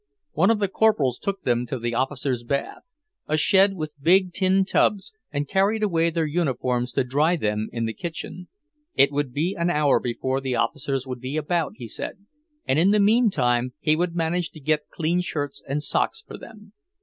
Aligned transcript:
One 0.31 0.49
of 0.49 0.57
the 0.57 0.67
Corporals 0.67 1.19
took 1.19 1.43
them 1.43 1.67
to 1.67 1.77
the 1.77 1.93
officers' 1.93 2.41
bath, 2.41 2.81
a 3.27 3.37
shed 3.37 3.75
with 3.75 3.91
big 4.01 4.33
tin 4.33 4.65
tubs, 4.65 5.13
and 5.31 5.47
carried 5.47 5.83
away 5.83 6.09
their 6.09 6.25
uniforms 6.25 6.91
to 6.93 7.03
dry 7.03 7.35
them 7.35 7.69
in 7.71 7.85
the 7.85 7.93
kitchen. 7.93 8.47
It 8.95 9.11
would 9.11 9.31
be 9.31 9.53
an 9.55 9.69
hour 9.69 9.99
before 9.99 10.41
the 10.41 10.55
officers 10.55 11.05
would 11.05 11.19
be 11.19 11.37
about, 11.37 11.73
he 11.75 11.87
said, 11.87 12.25
and 12.67 12.79
in 12.79 12.89
the 12.89 12.99
meantime 12.99 13.73
he 13.79 13.95
would 13.95 14.15
manage 14.15 14.49
to 14.53 14.59
get 14.59 14.89
clean 14.89 15.21
shirts 15.21 15.61
and 15.67 15.83
socks 15.83 16.23
for 16.27 16.35
them. 16.35 16.73